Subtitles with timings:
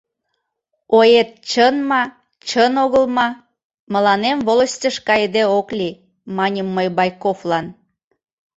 [0.97, 2.01] —...Оет чын ма,
[2.47, 3.27] чын огыл ма—
[3.93, 5.99] мыланем волостьыш кайыде ок лий,—
[6.37, 7.65] маньым мый Байковлан.